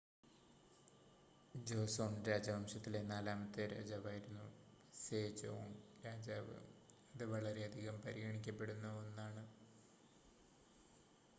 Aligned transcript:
Joseon 1.55 2.13
രാജവംശത്തിലെ 2.27 3.01
നാലാമത്തെ 3.03 3.65
രാജാവായിരുന്നു 3.73 4.45
സെജോംഗ് 4.99 5.77
രാജാവ് 6.05 6.57
അത് 7.13 7.25
വളരെയധികം 7.33 7.99
പരിഗണിക്കപ്പെടുന്ന 8.07 8.87
1 8.97 9.21
ആണ് 9.27 9.45